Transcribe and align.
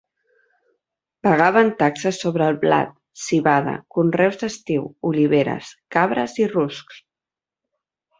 Pagaven 1.25 1.67
taxes 1.81 2.17
sobre 2.23 2.47
el 2.53 2.57
blat, 2.63 2.95
civada, 3.25 3.75
conreus 3.97 4.39
d'estiu, 4.45 4.87
oliveres, 5.11 5.69
cabres 5.97 6.35
i 6.45 6.49
ruscs. 6.55 7.03